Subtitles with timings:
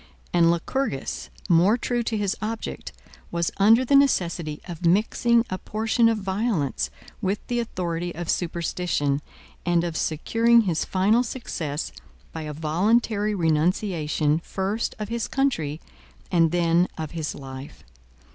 [0.33, 2.91] And Lycurgus, more true to his object,
[3.29, 6.89] was under the necessity of mixing a portion of violence
[7.21, 9.21] with the authority of superstition,
[9.63, 11.91] and of securing his final success
[12.31, 15.79] by a voluntary renunciation, first of his country,
[16.31, 17.83] and then of his life.